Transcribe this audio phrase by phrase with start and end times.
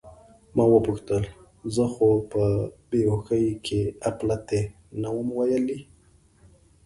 [0.55, 1.23] ما وپوښتل:
[1.75, 2.43] زه خو به په
[2.89, 4.61] بې هوښۍ کې اپلتې
[5.01, 5.79] نه وم ویلي؟